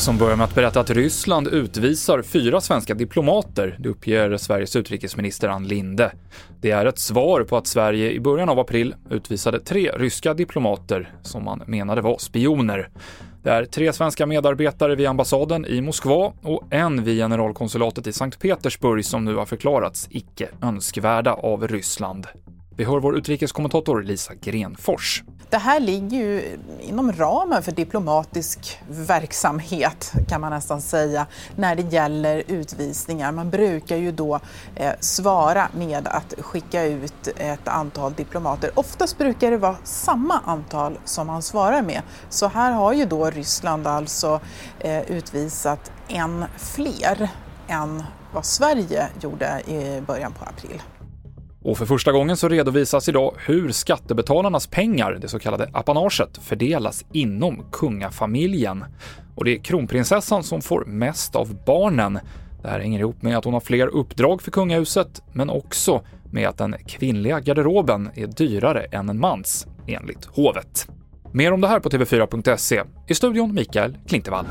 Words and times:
som 0.00 0.18
börjar 0.18 0.36
med 0.36 0.44
att 0.44 0.54
berätta 0.54 0.80
att 0.80 0.90
Ryssland 0.90 1.48
utvisar 1.48 2.22
fyra 2.22 2.60
svenska 2.60 2.94
diplomater, 2.94 3.76
det 3.78 3.88
uppger 3.88 4.36
Sveriges 4.36 4.76
utrikesminister 4.76 5.48
Ann 5.48 5.68
Linde. 5.68 6.12
Det 6.60 6.70
är 6.70 6.86
ett 6.86 6.98
svar 6.98 7.44
på 7.44 7.56
att 7.56 7.66
Sverige 7.66 8.10
i 8.10 8.20
början 8.20 8.48
av 8.48 8.58
april 8.58 8.94
utvisade 9.10 9.60
tre 9.60 9.90
ryska 9.96 10.34
diplomater 10.34 11.12
som 11.22 11.44
man 11.44 11.62
menade 11.66 12.00
var 12.00 12.18
spioner. 12.18 12.88
Det 13.42 13.50
är 13.50 13.64
tre 13.64 13.92
svenska 13.92 14.26
medarbetare 14.26 14.94
vid 14.94 15.06
ambassaden 15.06 15.66
i 15.66 15.80
Moskva 15.80 16.32
och 16.42 16.62
en 16.70 17.04
vid 17.04 17.18
generalkonsulatet 17.18 18.06
i 18.06 18.12
Sankt 18.12 18.40
Petersburg 18.40 19.04
som 19.04 19.24
nu 19.24 19.34
har 19.34 19.46
förklarats 19.46 20.08
icke 20.10 20.48
önskvärda 20.62 21.32
av 21.32 21.68
Ryssland. 21.68 22.26
Vi 22.76 22.84
hör 22.84 23.00
vår 23.00 23.16
utrikeskommentator 23.16 24.02
Lisa 24.02 24.34
Grenfors. 24.34 25.22
Det 25.50 25.58
här 25.58 25.80
ligger 25.80 26.18
ju 26.18 26.58
inom 26.80 27.12
ramen 27.12 27.62
för 27.62 27.72
diplomatisk 27.72 28.78
verksamhet 28.88 30.12
kan 30.28 30.40
man 30.40 30.52
nästan 30.52 30.82
säga 30.82 31.26
när 31.56 31.76
det 31.76 31.82
gäller 31.82 32.42
utvisningar. 32.46 33.32
Man 33.32 33.50
brukar 33.50 33.96
ju 33.96 34.12
då 34.12 34.40
eh, 34.74 34.92
svara 35.00 35.68
med 35.76 36.08
att 36.08 36.34
skicka 36.38 36.84
ut 36.84 37.28
ett 37.36 37.68
antal 37.68 38.12
diplomater. 38.12 38.70
Oftast 38.74 39.18
brukar 39.18 39.50
det 39.50 39.56
vara 39.56 39.76
samma 39.84 40.38
antal 40.38 40.98
som 41.04 41.26
man 41.26 41.42
svarar 41.42 41.82
med. 41.82 42.02
Så 42.28 42.48
här 42.48 42.72
har 42.72 42.92
ju 42.92 43.04
då 43.04 43.30
Ryssland 43.30 43.86
alltså 43.86 44.40
eh, 44.78 45.10
utvisat 45.10 45.92
en 46.08 46.44
fler 46.56 47.28
än 47.68 48.02
vad 48.32 48.44
Sverige 48.44 49.08
gjorde 49.20 49.62
i 49.66 50.00
början 50.06 50.32
på 50.32 50.44
april. 50.44 50.82
Och 51.62 51.78
för 51.78 51.86
första 51.86 52.12
gången 52.12 52.36
så 52.36 52.48
redovisas 52.48 53.08
idag 53.08 53.34
hur 53.38 53.72
skattebetalarnas 53.72 54.66
pengar, 54.66 55.18
det 55.20 55.28
så 55.28 55.38
kallade 55.38 55.70
apanaget, 55.72 56.38
fördelas 56.42 57.04
inom 57.12 57.64
kungafamiljen. 57.72 58.84
Och 59.34 59.44
det 59.44 59.54
är 59.54 59.58
kronprinsessan 59.58 60.42
som 60.42 60.62
får 60.62 60.84
mest 60.84 61.36
av 61.36 61.56
barnen. 61.66 62.18
Det 62.62 62.68
här 62.68 62.80
hänger 62.80 63.00
ihop 63.00 63.22
med 63.22 63.38
att 63.38 63.44
hon 63.44 63.54
har 63.54 63.60
fler 63.60 63.86
uppdrag 63.86 64.42
för 64.42 64.50
kungahuset, 64.50 65.22
men 65.32 65.50
också 65.50 66.02
med 66.30 66.48
att 66.48 66.58
den 66.58 66.74
kvinnliga 66.86 67.40
garderoben 67.40 68.10
är 68.14 68.26
dyrare 68.26 68.82
än 68.82 69.08
en 69.08 69.20
mans, 69.20 69.66
enligt 69.86 70.24
hovet. 70.24 70.88
Mer 71.32 71.52
om 71.52 71.60
det 71.60 71.68
här 71.68 71.80
på 71.80 71.88
TV4.se. 71.88 72.82
I 73.06 73.14
studion 73.14 73.54
Mikael 73.54 73.96
Klintevall. 74.06 74.46